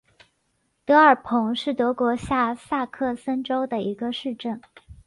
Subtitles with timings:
[0.83, 4.59] 德尔彭是德国下萨克森州的一个市镇。